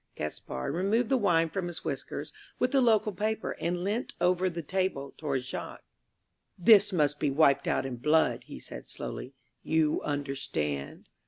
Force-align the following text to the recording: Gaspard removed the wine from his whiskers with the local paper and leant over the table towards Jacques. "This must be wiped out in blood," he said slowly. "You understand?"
Gaspard 0.15 0.73
removed 0.73 1.09
the 1.09 1.15
wine 1.17 1.47
from 1.47 1.67
his 1.67 1.83
whiskers 1.85 2.33
with 2.57 2.71
the 2.71 2.81
local 2.81 3.11
paper 3.11 3.51
and 3.61 3.83
leant 3.83 4.15
over 4.19 4.49
the 4.49 4.63
table 4.63 5.13
towards 5.15 5.45
Jacques. 5.45 5.83
"This 6.57 6.91
must 6.91 7.19
be 7.19 7.29
wiped 7.29 7.67
out 7.67 7.85
in 7.85 7.97
blood," 7.97 8.45
he 8.45 8.57
said 8.57 8.89
slowly. 8.89 9.35
"You 9.61 10.01
understand?" 10.01 11.07